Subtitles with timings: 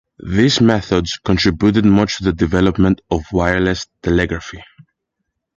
[0.27, 4.63] These methods contributed much to the development of wireless telegraphy.